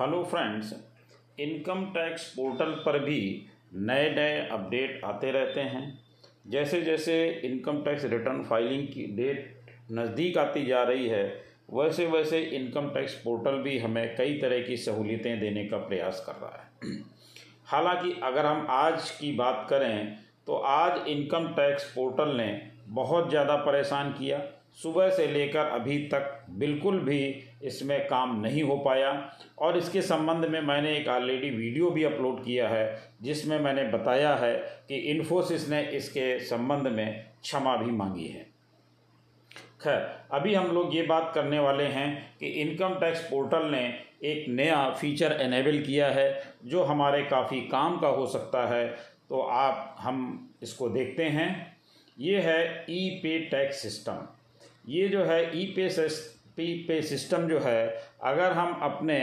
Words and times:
Hello 0.00 0.22
friends, 0.24 0.72
income 1.40 1.84
tax 1.94 2.24
portal 2.34 2.70
पर 2.84 2.98
भी 2.98 3.46
नए 3.74 4.08
नए 4.10 4.38
अपडेट 4.48 5.04
आते 5.04 5.30
रहते 5.30 5.60
हैं। 5.62 5.82
जैसे 6.46 6.80
जैसे 6.82 7.16
इनकम 7.44 7.82
टैक्स 7.82 8.04
रिटर्न 8.04 8.42
फाइलिंग 8.42 8.86
की 8.86 9.04
डेट 9.16 9.90
नज़दीक 9.92 10.38
आती 10.38 10.64
जा 10.66 10.82
रही 10.82 11.08
है, 11.08 11.24
वैसे 11.72 12.06
वैसे 12.06 12.40
इनकम 12.40 12.88
टैक्स 12.90 13.14
पोर्टल 13.14 13.60
भी 13.62 13.78
हमें 13.78 14.16
कई 14.16 14.38
तरह 14.38 14.62
की 14.62 14.76
सहूलियतें 14.78 15.40
देने 15.40 15.64
का 15.64 15.78
प्रयास 15.78 16.24
कर 16.26 16.40
रहा 16.42 16.62
है। 16.62 16.96
हालाँकि 17.66 18.14
अगर 18.22 18.46
हम 18.46 18.66
आज 18.70 19.10
की 19.10 19.32
बात 19.36 19.66
करें 19.70 20.16
तो 20.46 20.56
आज 20.70 21.08
इनकम 21.08 21.48
टैक्स 21.54 21.92
पोर्टल 21.94 22.36
ने 22.36 22.48
बहुत 22.90 23.28
ज़्यादा 23.30 23.56
परेशान 23.62 24.12
किया। 24.12 24.42
सुबह 24.74 25.10
से 25.10 25.26
लेकर 25.26 25.58
अभी 25.58 25.98
तक 25.98 26.46
बिल्कुल 26.50 26.98
भी 26.98 27.44
इसमें 27.62 28.06
काम 28.08 28.40
नहीं 28.40 28.62
हो 28.62 28.76
पाया। 28.76 29.36
और 29.58 29.76
इसके 29.76 30.02
संबंध 30.02 30.44
में 30.44 30.60
मैंने 30.60 30.96
एक 30.96 31.08
ऑलरेडी 31.08 31.50
वीडियो 31.50 31.90
भी 31.90 32.04
अपलोड 32.04 32.44
किया 32.44 32.68
है, 32.68 33.12
जिसमें 33.22 33.60
मैंने 33.60 33.84
बताया 33.84 34.34
है 34.34 34.56
कि 34.88 34.96
इन्फोसिस 34.96 35.68
ने 35.68 35.82
इसके 35.82 36.40
संबंध 36.40 36.86
में 36.86 37.26
क्षमा 37.42 37.76
भी 37.76 37.90
मांगी 37.90 38.26
है। 38.26 38.46
खैर, 39.82 40.26
अभी 40.32 40.54
हम 40.54 40.66
लोग 40.66 40.96
ये 40.96 41.02
बात 41.02 41.32
करने 41.34 41.58
वाले 41.58 41.84
हैं 41.84 42.36
कि 42.40 42.46
इनकम 42.46 42.94
टैक्स 42.94 43.20
पोर्टल 43.20 43.66
ने 43.66 44.00
एक 44.24 44.48
नया 44.48 44.90
फीचर 44.90 45.32
एनेबल 45.40 45.82
किया 45.82 46.08
है, 46.08 46.42
जो 46.64 46.82
हमारे 46.82 47.22
काफ़ी 47.22 47.60
काम 47.60 47.98
का 47.98 48.08
हो 48.08 48.26
सकता 48.26 48.66
है। 48.66 48.88
तो 49.28 49.40
आप, 49.40 49.96
हम 49.98 50.50
इसको 50.62 50.88
देखते 50.88 51.24
हैं। 51.24 51.76
ये 52.18 52.40
है 52.40 52.86
ई 52.90 53.20
पे 53.22 53.38
टैक्स 53.38 53.82
सिस्टम 53.82 54.26
ये 54.90 55.08
जो 55.08 55.24
है 55.24 55.42
ई 55.54 55.64
पे 55.76 55.88
पी 56.56 56.72
पे 56.88 57.00
सिस्टम 57.02 57.46
जो 57.48 57.58
है, 57.58 57.86
अगर 58.24 58.52
हम 58.52 58.78
अपने 58.82 59.16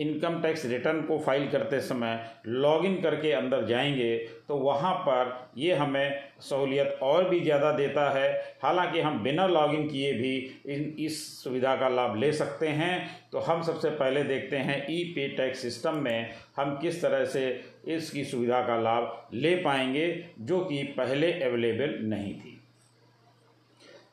इनकम 0.00 0.40
टैक्स 0.42 0.64
रिटर्न 0.66 1.00
को 1.02 1.18
फ़ाइल 1.18 1.48
करते 1.50 1.80
समय 1.80 2.18
लॉगिन 2.46 2.94
करके 3.02 3.32
अंदर 3.32 3.64
जाएँगे 3.66 4.16
तो 4.48 4.56
वहाँ 4.56 4.94
पर 4.98 5.32
ये 5.58 5.74
हमें 5.74 6.20
सहूलियत 6.40 6.98
और 7.02 7.28
भी 7.28 7.40
ज़्यादा 7.40 7.70
देता 7.72 8.08
है। 8.10 8.32
हालाँकि 8.62 9.00
हम 9.00 9.22
बिना 9.22 9.46
लॉगिन 9.46 9.86
किए 9.88 10.12
भी 10.12 10.36
इन, 10.66 10.94
इस 10.98 11.44
सुविधा 11.44 11.74
का 11.76 11.88
लाभ 11.88 12.16
ले 12.16 12.32
सकते 12.32 12.68
हैं। 12.70 13.06
तो 13.32 13.38
हम 13.40 13.62
सबसे 13.62 13.90
पहले 13.92 14.24
देखते 14.24 14.56
हैं 14.58 14.84
ई 14.90 15.02
पे 15.14 15.28
टैक्स 15.36 15.62
सिस्टम 15.62 16.02
में 16.04 16.30
हम 16.56 16.78
किस 16.82 17.00
तरह 17.02 17.24
से 17.26 17.48
इसकी 17.88 18.24
सुविधा 18.24 18.60
का 18.66 18.80
लाभ 18.80 19.28
ले 19.34 19.54
पाएँगे, 19.56 20.24
जो 20.40 20.60
कि 20.60 20.82
पहले 20.98 21.32
अवेलेबल 21.42 21.98
नहीं 22.06 22.34
थी। 22.34 22.60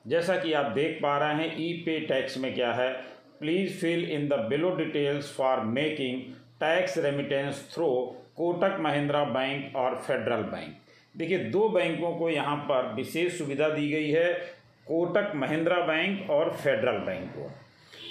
जैसा 0.08 0.38
कि 0.38 0.54
आप 0.54 0.72
देख 0.72 1.00
पा 1.02 1.18
रहे 1.18 1.34
हैं 1.34 1.56
ई 1.60 1.74
पे 1.86 2.00
टैक्स 2.00 2.38
में 2.38 2.54
क्या 2.56 2.72
है? 2.74 2.92
Please 3.40 3.80
fill 3.80 4.04
in 4.12 4.28
the 4.28 4.34
below 4.50 4.76
details 4.76 5.34
for 5.38 5.60
making 5.60 6.22
tax 6.60 6.98
remittance 6.98 7.70
through 7.74 7.90
Kotak 8.36 8.78
Mahindra 8.80 9.24
bank 9.24 9.76
और 9.76 9.96
फेडरल 9.98 10.44
बैंक 10.44 10.78
देखिए, 11.18 11.38
दो 11.38 11.70
बैंकों 11.70 12.12
को 12.16 12.30
यहाँ 12.30 12.56
पर 12.70 12.94
विशेष 12.94 13.38
सुविधा 13.38 13.70
दी 13.70 13.90
गई 13.90 14.10
है 14.10 14.34
कोटक 14.88 15.32
महिंद्रा 15.36 15.78
बैंक 15.86 16.30
और 16.30 16.52
फेडरल 16.54 16.98
बैंक 16.98 17.30
को। 17.30 17.50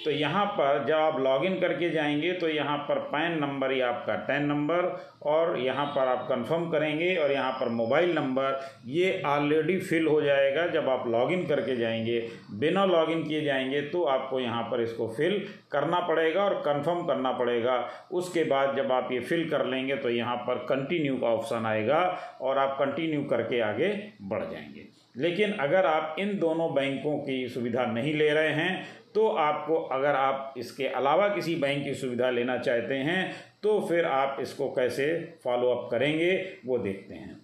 तो 0.04 0.10
यहाँ 0.10 0.44
पर 0.48 0.84
जब 0.88 0.94
आप 0.94 1.18
लॉगिन 1.20 1.58
करके 1.60 1.90
जाएँगे 1.90 2.32
तो 2.32 2.48
यहाँ 2.48 2.76
पर 2.78 2.98
पैन 3.08 3.38
नंबर 3.38 3.72
या 3.72 3.88
आपका 3.88 4.14
टैन 4.26 4.44
नंबर 4.46 4.86
और 5.22 5.58
यहाँ 5.58 5.86
पर 5.86 6.08
आप 6.08 6.26
कंफर्म 6.28 6.68
करेंगे 6.70 7.14
और 7.16 7.32
यहाँ 7.32 7.52
पर 7.52 7.68
मोबाइल 7.70 8.14
नंबर 8.14 8.60
ये 8.86 9.22
ऑलरेडी 9.26 9.78
फिल 9.80 10.06
हो 10.06 10.20
जाएगा 10.22 10.66
जब 10.66 10.88
आप 10.88 11.06
लॉगिन 11.08 11.46
करके 11.46 11.76
जाएँगे। 11.76 12.20
बिना 12.60 12.84
लॉगिन 12.84 13.22
किए 13.22 13.40
जाएँगे 13.44 13.80
तो 13.82 14.02
आपको 14.04 14.40
यहाँ 14.40 14.62
पर 14.62 14.82
इसको 14.82 15.08
फिल 15.08 15.38
करना 15.72 16.00
पड़ेगा 16.00 16.44
और 16.44 16.54
कंफर्म 16.60 17.04
करना 17.06 17.32
पड़ेगा। 17.32 17.76
उसके 18.12 18.44
बाद 18.44 18.76
जब 18.76 18.92
आप 18.92 19.12
ये 19.12 19.20
फिल 19.20 19.48
कर 19.50 19.66
लेंगे 19.66 19.96
तो 19.96 20.10
यहाँ 20.10 20.36
पर 20.36 20.64
कंटिन्यू 20.68 21.16
का 21.16 21.26
ऑप्शन 21.28 21.66
आएगा 21.66 22.00
और 22.40 22.58
आप 22.58 22.76
कंटिन्यू 22.78 23.22
करके 23.24 23.60
आगे 23.60 23.88
बढ़ 24.22 24.44
जाएँगे। 24.44 24.88
लेकिन 25.14 25.52
अगर 25.52 25.86
आप 25.86 26.16
इन 26.18 26.38
दोनों 26.38 26.72
बैंकों 26.74 27.16
की 27.18 27.48
सुविधा 27.48 27.84
नहीं 27.86 28.14
ले 28.14 28.30
रहे 28.30 28.52
हैं 28.54 28.86
तो 29.14 29.26
आपको 29.28 29.76
अगर 29.92 30.14
आप 30.14 30.54
इसके 30.56 30.86
अलावा 30.86 31.28
किसी 31.28 31.54
बैंक 31.56 31.84
की 31.84 31.94
सुविधा 31.94 32.30
लेना 32.30 32.56
चाहते 32.58 32.94
हैं 32.94 33.32
तो 33.62 33.80
फिर 33.88 34.04
आप 34.04 34.36
इसको 34.40 34.68
कैसे 34.68 35.06
फॉलो 35.44 35.70
अप 35.70 35.88
करेंगे, 35.90 36.32
वो 36.66 36.78
देखते 36.78 37.14
हैं। 37.14 37.40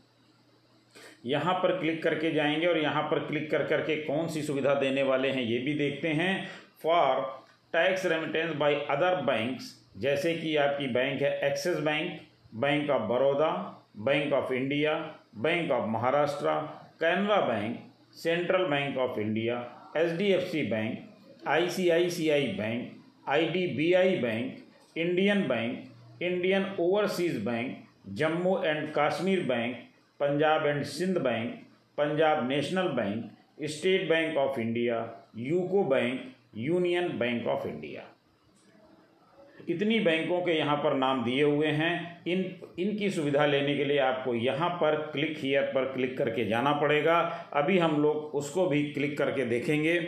यहाँ 1.26 1.54
पर 1.54 1.78
क्लिक 1.80 2.02
करके 2.02 2.30
जाएँगे 2.32 2.66
और 2.66 2.78
यहाँ 2.78 3.02
पर 3.02 3.18
क्लिक 3.18 3.50
कर 3.50 3.66
करके 3.66 3.96
कौन 3.96 4.28
सी 4.28 4.42
सुविधा 4.42 4.74
देने 4.74 5.02
वाले 5.02 5.30
हैं, 5.30 5.42
ये 5.42 5.58
भी 5.58 5.74
देखते 5.74 6.08
हैं। 6.08 6.48
For 6.82 7.20
tax 7.72 8.06
remittance 8.06 8.54
by 8.56 8.74
other 8.90 9.20
banks 9.22 9.74
जैसे 9.96 10.34
कि 10.34 10.56
आपकी 10.56 10.86
बैंक 10.86 11.22
है 11.22 11.38
Axis 11.40 11.78
bank 11.80 12.20
bank 12.54 12.90
of 12.90 13.02
Baroda 13.02 13.50
bank 13.98 14.32
of 14.32 14.52
India 14.52 14.94
bank 15.36 15.70
of 15.70 15.86
Maharashtra 15.88 16.58
Canara 17.00 17.40
bank, 17.40 17.78
central 18.14 18.64
bank 18.64 18.98
of 18.98 19.18
India 19.20 19.56
H 19.96 20.10
D 20.10 20.26
F 20.32 20.44
C 20.44 20.62
bank, 20.62 20.98
ICICI 21.48 22.46
bank, 22.58 22.90
IDBI 23.28 24.16
bank, 24.16 24.56
Indian 24.98 25.42
bank, 25.48 26.22
Indian 26.22 26.66
overseas 26.80 27.38
bank, 27.44 27.76
Jammu 28.08 28.56
and 28.58 28.92
Kashmir 28.98 29.42
bank, 29.42 29.76
Punjab 30.20 30.66
and 30.66 30.82
Sind 30.84 31.18
bank, 31.18 31.54
Punjab 31.98 32.48
national 32.48 32.88
bank, 32.88 33.30
state 33.62 34.08
bank 34.08 34.36
of 34.38 34.60
India, 34.60 34.98
UCO 35.36 35.84
bank, 35.84 36.20
union 36.56 37.08
bank 37.18 37.46
of 37.46 37.66
India. 37.68 38.02
इतनी 39.68 39.98
बैंकों 40.00 40.40
के 40.40 40.52
यहाँ 40.52 40.76
पर 40.76 40.94
नाम 40.94 41.24
दिए 41.24 41.42
हुए 41.42 41.66
हैं, 41.68 42.22
इन, 42.26 42.44
इनकी 42.78 43.10
सुविधा 43.10 43.46
लेने 43.46 43.76
के 43.76 43.84
लिए 43.84 43.98
आपको 44.00 44.34
यहाँ 44.34 44.68
पर 44.80 44.96
क्लिक 45.12 45.36
हियर 45.38 45.62
पर 45.74 45.92
क्लिक 45.92 46.16
करके 46.18 46.44
जाना 46.44 46.72
पड़ेगा। 46.72 47.18
अभी 47.54 47.78
हम 47.78 48.00
लोग 48.02 48.34
उसको 48.34 48.66
भी 48.66 48.82
क्लिक 48.92 49.18
करके 49.18 49.44
देखेंगे 49.46 49.98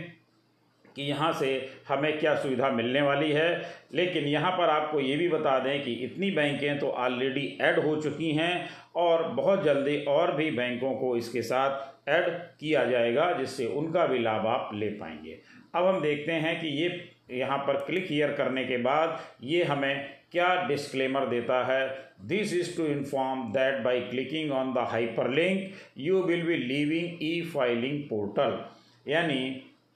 कि 0.96 1.02
यहाँ 1.02 1.32
से 1.32 1.50
हमें 1.88 2.18
क्या 2.18 2.34
सुविधा 2.34 2.70
मिलने 2.70 3.00
वाली 3.02 3.30
है। 3.32 3.50
लेकिन 3.94 4.24
यहाँ 4.24 4.50
पर 4.52 4.68
आपको 4.68 5.00
ये 5.00 5.16
भी 5.16 5.28
बता 5.28 5.58
दें 5.58 5.82
कि 5.84 5.92
इतनी 6.04 6.30
बैंकें 6.30 6.78
तो 6.78 6.88
ऑलरेडी 6.88 7.46
ऐड 7.60 7.78
हो 7.78 7.94
चुकी 7.96 8.30
हैं 8.32 8.68
और 8.96 9.22
बहुत 9.32 9.64
जल्दी 9.64 9.96
और 10.08 10.34
भी 10.36 10.50
बैंकों 10.50 10.92
को 10.94 11.16
इसके 11.16 11.42
साथ 11.42 12.08
ऐड 12.08 12.28
किया 12.60 12.84
जाएगा, 12.84 13.30
जिससे 13.32 13.66
उनका 13.66 14.06
भी 14.06 14.18
लाभ 14.18 14.46
आप 14.46 14.70
ले 14.74 14.88
पाएँगे। 14.90 15.38
अब 15.74 15.86
हम 15.86 16.00
देखते 16.00 16.32
हैं 16.34 16.60
कि 16.60 16.68
ये 16.74 16.88
यहाँ 17.30 17.58
पर 17.58 17.76
क्लिक 17.86 18.06
हियर 18.10 18.32
करने 18.32 18.64
के 18.64 18.76
बाद 18.78 19.18
ये 19.44 19.62
हमें 19.64 20.06
क्या 20.32 20.54
डिस्क्लेमर 20.68 21.26
देता 21.26 21.64
है? 21.64 21.86
This 22.26 22.52
is 22.54 22.76
to 22.76 22.86
inform 22.86 23.42
that 23.52 23.82
by 23.82 24.00
clicking 24.00 24.52
on 24.52 24.72
the 24.74 24.86
hyperlink 25.30 25.70
you 25.98 26.22
will 26.22 26.42
be 26.42 26.56
leaving 26.56 27.22
e 27.22 27.40
filing 27.54 28.02
portal 28.04 28.58
यानी 29.06 29.40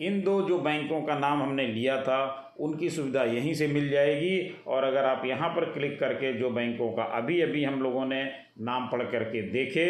इन 0.01 0.21
दो 0.23 0.41
जो 0.43 0.59
बैंकों 0.59 1.01
का 1.03 1.19
नाम 1.19 1.43
हमने 1.43 1.67
लिया 1.67 2.01
था, 2.03 2.55
उनकी 2.61 2.89
सुविधा 2.91 3.23
यहीं 3.25 3.53
से 3.55 3.67
मिल 3.67 3.89
जाएगी। 3.89 4.55
और 4.67 4.85
अगर 4.85 5.05
आप 5.05 5.25
यहाँ 5.27 5.49
पर 5.49 5.65
क्लिक 5.73 5.99
करके 6.01 6.33
जो 6.33 6.51
बैंकों 6.51 6.91
का 6.93 7.03
अभी 7.19 7.41
अभी 7.41 7.63
हम 7.65 7.83
लोगों 7.83 8.05
ने 8.07 8.23
नाम 8.61 8.89
पढ़ 8.89 9.03
करके 9.03 9.43
देखे, 9.43 9.87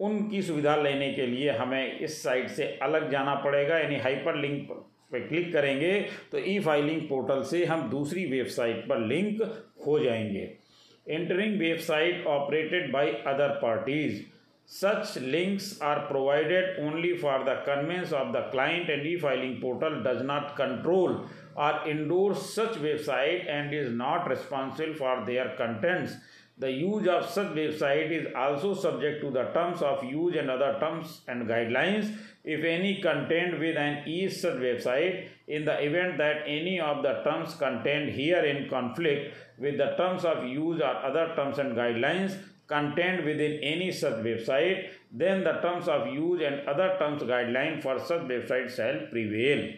उनकी 0.00 0.42
सुविधा 0.42 0.76
लेने 0.76 1.12
के 1.12 1.26
लिए 1.26 1.50
हमें 1.50 1.98
इस 1.98 2.22
साइट 2.22 2.48
से 2.48 2.66
अलग 2.82 3.10
जाना 3.10 3.34
पड़ेगा। 3.34 3.78
यानी 3.78 3.96
हाइपर 3.96 4.36
लिंक 4.36 4.68
पर 5.12 5.26
क्लिक 5.28 5.52
करेंगे 5.52 5.92
तो 6.32 6.38
ई 6.38 6.58
फाइलिंग 6.64 7.00
पोर्टल 7.08 7.42
से 7.50 7.64
हम 7.64 7.88
दूसरी 7.90 8.24
वेबसाइट 8.26 8.86
पर 8.88 8.98
लिंक 9.06 9.42
हो 9.86 9.98
जाएँगे। 9.98 10.50
Entering 11.08 11.58
website 11.60 12.26
operated 12.26 12.92
by 12.92 13.10
other 13.26 13.58
parties 13.62 14.20
such 14.70 15.16
links 15.22 15.78
are 15.82 15.98
provided 16.08 16.78
only 16.86 17.12
for 17.22 17.42
the 17.44 17.56
convenience 17.66 18.12
of 18.12 18.28
the 18.32 18.48
client 18.50 18.90
and 18.90 19.06
e 19.06 19.16
filing 19.22 19.54
portal 19.62 19.94
does 20.04 20.22
not 20.26 20.50
control 20.58 21.16
or 21.58 21.88
endorse 21.90 22.34
such 22.34 22.78
website 22.78 23.46
and 23.46 23.74
is 23.74 23.88
not 23.94 24.28
responsible 24.28 24.92
for 24.94 25.24
their 25.24 25.46
contents 25.58 26.16
The 26.62 26.70
use 26.70 27.08
of 27.08 27.28
such 27.28 27.48
website 27.56 28.12
is 28.16 28.26
also 28.36 28.72
subject 28.72 29.20
to 29.22 29.32
the 29.32 29.46
terms 29.54 29.82
of 29.82 30.04
use 30.04 30.36
and 30.36 30.48
other 30.48 30.76
terms 30.78 31.22
and 31.26 31.48
guidelines. 31.48 32.14
If 32.44 32.62
any 32.64 33.00
content 33.02 33.58
with 33.58 33.76
an 33.76 34.06
is 34.06 34.40
such 34.40 34.58
website, 34.66 35.26
in 35.48 35.64
the 35.64 35.76
event 35.84 36.18
that 36.18 36.44
any 36.46 36.78
of 36.78 37.02
the 37.02 37.14
terms 37.24 37.56
contained 37.56 38.12
here 38.12 38.44
in 38.44 38.68
conflict 38.68 39.34
with 39.58 39.76
the 39.76 39.96
terms 39.96 40.24
of 40.24 40.44
use 40.44 40.80
or 40.80 40.94
other 41.08 41.34
terms 41.34 41.58
and 41.58 41.76
guidelines, 41.76 42.38
contained 42.68 43.24
within 43.24 43.58
any 43.60 43.90
such 43.90 44.22
website, 44.22 44.90
then 45.10 45.42
the 45.42 45.54
terms 45.62 45.88
of 45.88 46.06
use 46.06 46.42
and 46.42 46.68
other 46.68 46.94
terms 47.00 47.22
guideline 47.22 47.82
for 47.82 47.98
such 47.98 48.22
website 48.22 48.70
shall 48.70 49.08
prevail. 49.10 49.68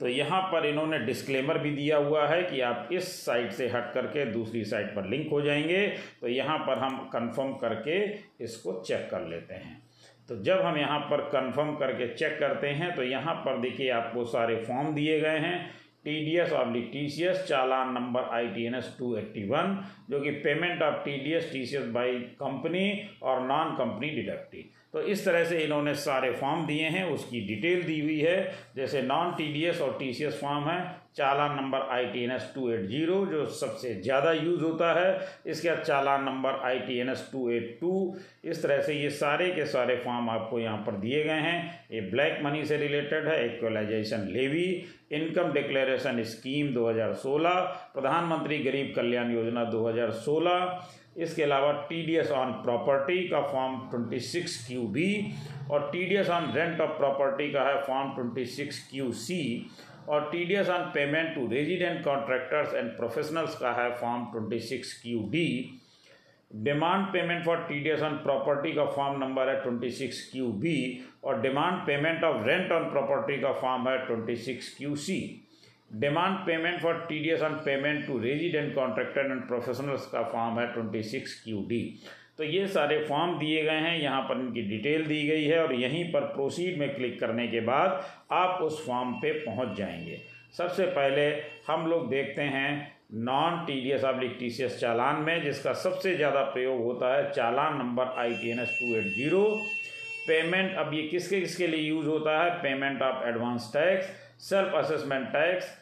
तो 0.00 0.08
यहाँ 0.08 0.40
पर 0.42 0.66
इन्होंने 0.66 0.98
disclaimer 0.98 1.58
भी 1.58 1.70
दिया 1.70 1.96
हुआ 1.96 2.26
है 2.28 2.42
कि 2.42 2.60
आप 2.60 2.88
इस 2.92 3.08
साइट 3.24 3.52
से 3.52 3.68
हट 3.68 3.92
करके 3.94 4.24
दूसरी 4.24 4.64
साइट 4.64 4.94
पर 4.94 5.08
लिंक 5.08 5.30
हो 5.30 5.40
जाएँगे। 5.42 5.86
तो 6.20 6.28
यहाँ 6.28 6.58
पर 6.58 6.78
हम 6.78 6.96
कंफर्म 7.12 7.52
करके 7.54 7.98
इसको 8.44 8.80
चेक 8.80 9.08
कर 9.10 9.26
लेते 9.28 9.54
हैं। 9.54 9.80
तो 10.28 10.42
जब 10.42 10.60
हम 10.60 10.76
यहाँ 10.78 10.98
पर 11.00 11.20
कंफर्म 11.28 11.74
करके 11.76 12.14
चेक 12.14 12.38
करते 12.40 12.68
हैं 12.70 12.94
तो 12.96 13.02
यहाँ 13.02 13.34
पर 13.34 13.60
देखिए 13.60 13.90
आपको 13.90 14.24
सारे 14.24 14.56
फॉर्म 14.64 14.94
दिए 14.94 15.20
गए 15.20 15.38
हैं। 15.38 15.58
T 16.04 16.12
D 16.24 16.36
S 16.36 16.52
oblique 16.52 16.88
T 16.92 17.08
C 17.08 17.24
S 17.24 17.44
challan 17.48 17.92
number 17.92 18.28
I 18.34 18.46
T 18.46 18.64
N 18.66 18.74
S 18.74 18.94
two 18.98 19.16
eighty 19.16 19.42
one 19.48 19.76
जो 20.10 20.20
कि 20.20 20.30
payment 20.44 20.82
of 20.82 20.94
T 21.04 21.16
D 21.18 21.32
S 21.32 21.50
T 21.52 21.64
C 21.66 21.76
S 21.76 21.86
by 21.88 22.12
company 22.40 22.84
और 23.22 23.40
नॉन 23.40 23.74
कंपनी 23.74 24.08
डिडक्टी 24.10 24.70
तो 24.94 25.00
इस 25.02 25.24
तरह 25.24 25.44
से 25.44 25.58
इन्होंने 25.58 25.94
सारे 25.96 26.30
फॉर्म 26.32 26.64
दिए 26.66 26.86
हैं, 26.86 27.04
उसकी 27.10 27.40
डिटेल 27.46 27.82
दी 27.82 28.00
हुई 28.00 28.18
है। 28.20 28.52
जैसे 28.76 29.02
नॉन 29.02 29.32
टी 29.34 29.52
डी 29.52 29.64
एस 29.64 29.80
और 29.80 29.96
टी 29.98 30.12
सी 30.12 30.24
एस 30.24 30.38
फॉर्म 30.40 30.68
है, 30.68 30.80
challan 31.16 31.56
number 31.56 31.80
I 31.90 32.04
T 32.06 32.22
N 32.24 32.30
S 32.30 32.50
two 32.54 32.70
eight 32.70 32.84
zero 32.88 33.24
जो 33.26 33.44
सबसे 33.50 33.94
ज़्यादा 34.02 34.32
यूज़ 34.32 34.62
होता 34.62 34.92
है। 35.00 35.28
इसके 35.46 35.68
बाद 35.70 35.82
challan 35.84 36.24
number 36.24 36.60
I 36.64 36.78
T 36.80 36.98
N 36.98 37.08
S 37.08 37.28
two 37.32 37.48
eight 37.50 37.76
two 37.80 38.16
इस 38.44 38.62
तरह 38.62 38.82
से 38.82 38.94
ये 38.94 39.10
सारे 39.12 39.50
के 39.50 39.64
सारे 39.66 39.96
फॉर्म 40.04 40.30
आपको 40.30 40.58
यहाँ 40.60 40.78
पर 40.86 40.96
दिए 41.00 41.22
गए 41.24 41.40
हैं। 41.40 41.86
ये 41.92 42.00
ब्लैक 42.10 42.38
मनी 42.44 42.64
से 42.64 42.76
रिलेटेड 42.76 43.28
है, 43.28 43.44
equalisation 43.46 44.28
levy, 44.32 44.66
income 45.12 45.52
declaration 45.52 46.22
scheme 46.24 46.72
2016 46.74 47.60
Pradhan Mantri 47.94 48.58
Garib 48.60 48.92
Kalyan 48.96 49.32
Yojana 49.32 49.64
2016 49.70 50.98
इसके 51.16 51.42
अलावा 51.42 51.72
T 51.88 52.02
D 52.06 52.16
S 52.16 52.30
on 52.30 52.52
property 52.62 53.22
का 53.28 53.40
फॉर्म 53.46 53.78
26 53.94 54.56
क्यू 54.66 54.82
बी 54.96 55.08
और 55.70 55.88
T 55.92 56.04
D 56.06 56.16
S 56.16 56.28
on 56.30 56.52
rent 56.54 56.80
of 56.80 56.96
property 56.98 57.50
का 57.52 57.62
है 57.68 57.80
फॉर्म 57.82 58.12
26 58.20 58.78
क्यू 58.90 59.10
सी 59.22 59.40
और 60.08 60.30
T 60.30 60.44
D 60.44 60.54
S 60.54 60.68
on 60.68 60.90
payment 60.94 61.34
to 61.34 61.46
resident 61.50 62.02
contractors 62.04 62.74
and 62.74 62.90
professionals 62.96 63.58
का 63.58 63.72
है 63.72 63.90
form 63.96 64.24
26 64.36 64.92
Q 65.02 65.28
D 65.32 65.46
demand 66.50 67.04
payment 67.12 67.44
for 67.44 67.56
T 67.68 67.80
D 67.80 67.90
S 67.90 68.00
on 68.02 68.16
property 68.22 68.72
का 68.72 68.84
form 68.86 69.18
number 69.18 69.48
है 69.48 69.60
26 69.66 70.22
Q 70.30 70.46
B 70.62 70.78
और 71.24 71.40
demand 71.40 71.78
payment 71.86 72.24
of 72.24 72.46
rent 72.46 72.72
on 72.72 72.90
property 72.90 73.40
का 73.40 73.52
form 73.60 73.88
है 73.88 73.96
26 74.06 74.74
Q 74.78 74.96
C 74.98 75.20
demand 75.90 76.36
payment 76.46 76.80
for 76.80 77.04
T 77.08 77.18
D 77.18 77.28
S 77.28 77.42
on 77.42 77.54
payment 77.64 78.06
to 78.06 78.18
resident 78.18 78.74
contractor 78.74 79.30
and 79.30 79.46
professionals 79.48 80.06
का 80.06 80.22
form 80.22 80.58
है 80.60 80.66
26 80.74 81.32
Q 81.44 81.64
D 81.68 81.82
तो 82.38 82.44
ये 82.44 82.66
सारे 82.66 82.98
फॉर्म 83.04 83.38
दिए 83.38 83.62
गए 83.62 83.70
हैं, 83.70 83.98
यहाँ 83.98 84.20
पर 84.22 84.38
इनकी 84.40 84.62
डिटेल 84.62 85.04
दी 85.06 85.22
गई 85.28 85.44
है 85.44 85.58
और 85.62 85.74
यहीं 85.74 86.04
पर 86.12 86.20
प्रोसीड 86.26 86.78
में 86.78 86.94
क्लिक 86.94 87.18
करने 87.20 87.46
के 87.48 87.60
बाद 87.60 88.04
आप 88.32 88.62
उस 88.62 88.84
फॉर्म 88.86 89.12
पे 89.14 89.32
पहुँच 89.32 89.76
जाएँगे। 89.78 90.20
सबसे 90.58 90.86
पहले 90.86 91.26
हम 91.66 91.86
लोग 91.86 92.08
देखते 92.10 92.42
हैं 92.42 92.70
non 93.24 93.64
T 93.66 93.80
D 93.80 93.90
S 93.90 94.04
oblique 94.04 94.36
T 94.38 94.50
C 94.50 94.64
S 94.64 94.78
चालान 94.80 95.16
में, 95.16 95.42
जिसका 95.42 95.72
सबसे 95.72 96.14
ज़्यादा 96.16 96.42
प्रयोग 96.44 96.82
होता 96.84 97.14
है 97.16 97.30
चालान 97.32 97.76
number 97.78 98.14
I 98.18 98.34
T 98.34 98.50
N 98.50 98.60
S 98.60 98.78
two 98.80 98.94
eight 98.96 99.12
zero 99.16 99.44
payment 100.26 100.76
अब 100.76 100.94
ये 100.94 101.02
किसके 101.02 101.40
किसके 101.40 101.66
लिए 101.66 101.88
यूज़ 101.88 102.06
होता 102.08 102.42
है? 102.42 102.50
Payment 102.62 103.02
of 103.02 103.28
advance 103.28 103.70
tax 103.74 104.10
self 104.48 104.74
assessment 104.74 105.28
tax 105.28 105.76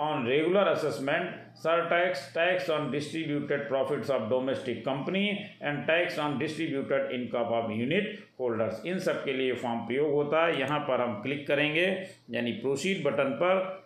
on 0.00 0.24
regular 0.26 0.62
assessment, 0.72 1.32
surtax, 1.62 2.20
tax 2.34 2.68
on 2.70 2.86
distributed 2.92 3.66
profits 3.68 4.10
of 4.10 4.28
domestic 4.30 4.78
company 4.84 5.26
and 5.60 5.86
tax 5.86 6.18
on 6.18 6.38
distributed 6.38 7.12
income 7.16 7.52
of 7.58 7.70
unit 7.72 8.08
holders. 8.40 8.86
इन 8.86 8.98
सब 8.98 9.22
के 9.24 9.32
लिए 9.32 9.52
फॉर्म 9.62 9.80
प्रयोग 9.86 10.12
होता 10.12 10.46
है। 10.46 10.58
यहाँ 10.60 10.78
पर 10.88 11.00
हम 11.00 11.20
क्लिक 11.22 11.46
करेंगे 11.46 11.86
यानी 12.30 12.52
प्रोसीड 12.62 13.04
बटन 13.04 13.36
पर। 13.42 13.78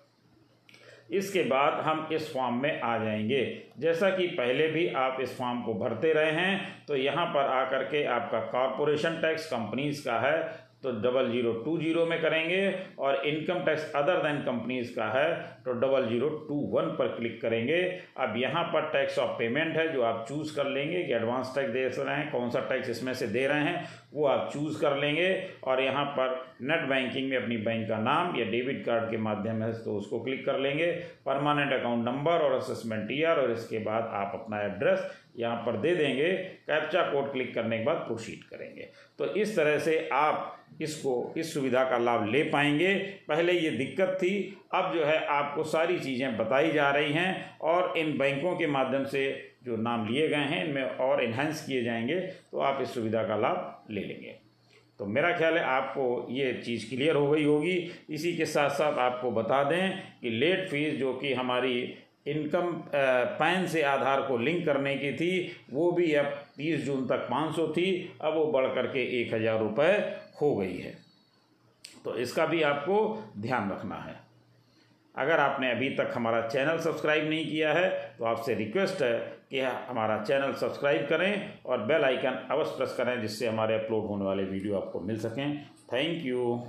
इसके 1.12 1.42
बाद 1.44 1.80
हम 1.84 2.08
इस 2.12 2.32
फॉर्म 2.34 2.62
में 2.62 2.80
आ 2.80 2.96
जाएँगे। 2.98 3.42
जैसा 3.78 4.10
कि 4.10 4.26
पहले 4.38 4.68
भी 4.68 4.86
आप 4.98 5.18
इस 5.20 5.36
फॉर्म 5.38 5.60
को 5.62 5.74
भरते 5.80 6.12
रहे 6.12 6.30
हैं 6.32 6.84
तो 6.88 6.96
यहाँ 6.96 7.26
पर 7.34 7.48
आकर 7.54 7.84
के 7.84 8.04
आपका 8.12 8.40
कॉरपोरेशन 8.52 9.20
टैक्स 9.22 9.46
कंपनीज़ 9.46 10.04
का 10.04 10.18
है। 10.20 10.38
तो 10.84 10.92
डबल 11.02 11.30
ज़ीरो 11.30 11.52
टू 11.64 11.76
ज़ीरो 11.78 12.04
में 12.06 12.20
करेंगे 12.22 12.62
और 12.98 13.22
income 13.26 13.64
tax 13.64 13.92
other 13.96 14.22
than 14.22 14.40
companies 14.44 14.94
का 14.96 15.06
है 15.10 15.32
तो 15.64 15.72
डबल 15.80 16.08
ज़ीरो 16.08 16.28
टू 16.48 16.54
वन 16.72 16.94
पर 16.96 17.14
क्लिक 17.16 17.40
करेंगे। 17.42 17.80
अब 18.20 18.36
यहाँ 18.38 18.64
पर 18.66 18.90
टैक्स 18.92 19.18
ऑफ़ 19.18 19.30
पेमेंट 19.38 19.76
है, 19.76 19.92
जो 19.92 20.02
आप 20.02 20.24
चूज़ 20.28 20.54
कर 20.56 20.66
लेंगे 20.68 21.02
कि 21.02 21.12
एडवांस 21.14 21.52
टैक्स 21.54 21.70
दे 21.72 21.84
रहे 21.98 22.16
हैं, 22.16 22.30
कौन 22.32 22.50
सा 22.50 22.60
टैक्स 22.68 22.90
इसमें 22.90 23.12
से 23.14 23.26
दे 23.28 23.46
रहे 23.46 23.60
हैं, 23.60 23.84
वो 24.14 24.26
आप 24.26 24.50
चूज़ 24.52 24.80
कर 24.80 24.96
लेंगे। 24.98 25.30
और 25.64 25.82
यहाँ 25.82 26.04
पर 26.18 26.36
नेट 26.62 26.88
बैंकिंग 26.88 27.28
में 27.30 27.36
अपनी 27.36 27.56
बैंक 27.58 27.88
का 27.88 27.98
नाम 28.00 28.36
या 28.36 28.44
डेबिट 28.50 28.84
कार्ड 28.86 29.10
के 29.10 29.16
माध्यम 29.20 29.70
से 29.72 29.84
तो 29.84 29.96
उसको 29.96 30.20
क्लिक 30.20 30.44
कर 30.46 30.58
लेंगे। 30.60 30.90
परमानेंट 31.26 31.72
अकाउंट 31.72 32.08
नंबर 32.08 32.44
और 32.44 32.52
असेसमेंट 32.54 33.10
ईयर 33.12 33.40
और 33.40 33.50
इसके 33.52 33.78
बाद 33.84 34.10
आप 34.14 34.32
अपना 34.34 34.60
एड्रेस 34.62 35.10
यहाँ 35.36 35.56
पर 35.56 35.76
दे 35.76 35.94
देंगे 35.94 36.32
कैप्चा 36.66 37.02
कोड 37.02 37.32
क्लिक 37.32 37.54
करने 37.54 37.78
के 37.78 37.84
बाद 37.84 37.96
प्रोसीड 37.98 38.44
करेंगे। 38.48 38.88
तो 39.18 39.26
इस 39.34 39.56
तरह 39.56 39.78
से 39.78 40.08
आप 40.12 40.50
इसको, 40.82 41.34
इस 41.36 41.52
सुविधा 41.54 41.82
का 41.84 41.98
लाभ 41.98 42.28
ले 42.28 42.42
पाएँगे। 42.42 42.94
पहले 43.28 43.52
ये 43.52 43.70
दिक्कत 43.70 44.16
थी, 44.22 44.58
अब 44.74 44.92
जो 44.94 45.04
है 45.04 45.24
आपको 45.26 45.64
सारी 45.64 45.98
चीज़ें 45.98 46.36
बताई 46.36 46.70
जा 46.70 46.90
रही 46.90 47.12
हैं 47.12 47.58
और 47.60 47.98
इन 47.98 48.16
बैंकों 48.18 48.54
के 48.56 48.66
माध्यम 48.66 49.04
से 49.04 49.52
जो 49.64 49.76
नाम 49.76 50.08
लिए 50.08 50.28
गए 50.28 50.36
हैं, 50.36 50.64
इनमें 50.64 50.82
और 50.82 51.22
इन्हेंस 51.24 51.64
किए 51.66 51.82
जाएँगे 51.84 52.20
तो 52.20 52.58
आप 52.60 52.82
इस 52.82 52.94
सुविधा 52.94 53.22
का 53.22 53.36
लाभ 53.36 53.84
ले 53.90 54.00
लेंगे। 54.00 54.34
तो 55.00 55.06
मेरा 55.06 55.30
ख्याल 55.36 55.56
है 55.58 55.62
आपको 55.64 56.26
ये 56.30 56.52
चीज़ 56.64 56.88
क्लियर 56.88 57.16
हो 57.16 57.30
गई 57.30 57.44
होगी। 57.44 57.76
इसी 58.10 58.36
के 58.36 58.44
साथ 58.46 58.70
साथ 58.70 58.98
आपको 59.00 59.30
बता 59.30 59.62
दें 59.64 60.02
कि 60.20 60.30
लेट 60.30 60.68
फ़ीस 60.68 60.94
जो 60.94 61.12
कि 61.14 61.32
हमारी 61.32 61.94
इनकम 62.26 62.72
पैन 62.94 63.66
से 63.66 63.82
आधार 63.84 64.20
को 64.22 64.36
लिंक 64.38 64.64
करने 64.66 64.96
की 64.96 65.12
थी, 65.14 65.56
वो 65.72 65.90
भी 65.92 66.12
अब 66.14 66.26
तीस 66.56 66.84
जून 66.84 67.06
तक 67.06 67.26
पाँच 67.30 67.54
सौ 67.56 67.66
थी, 67.68 68.16
अब 68.22 68.34
वो 68.34 68.44
बढ़ 68.52 68.66
करके 68.74 69.02
एक 69.20 69.34
हज़ार 69.34 69.58
रुपये 69.60 69.92
हो 70.40 70.54
गई 70.56 70.76
है। 70.76 70.94
तो 72.04 72.16
इसका 72.18 72.46
भी 72.46 72.62
आपको 72.64 72.96
ध्यान 73.38 73.70
रखना 73.70 73.96
है। 73.98 74.22
अगर 75.14 75.40
आपने 75.40 75.70
अभी 75.70 75.88
तक 75.90 76.12
हमारा 76.14 76.40
चैनल 76.48 76.78
सब्सक्राइब 76.80 77.28
नहीं 77.28 77.44
किया 77.46 77.72
है 77.72 77.90
तो 78.18 78.24
आपसे 78.24 78.54
रिक्वेस्ट 78.54 79.02
है 79.02 79.12
कि 79.50 79.60
हमारा 79.60 80.22
चैनल 80.22 80.52
सब्सक्राइब 80.54 81.06
करें 81.08 81.62
और 81.66 81.84
बेल 81.86 82.04
आइकन 82.04 82.46
अवश्य 82.50 82.76
प्रेस 82.76 82.94
करें, 82.96 83.20
जिससे 83.22 83.46
हमारे 83.46 83.74
अपलोड 83.74 84.06
होने 84.06 84.24
वाले 84.24 84.44
वीडियो 84.44 84.76
आपको 84.76 85.00
मिल 85.02 85.18
सकें। 85.20 85.64
Thank 85.92 86.24
you. 86.26 86.58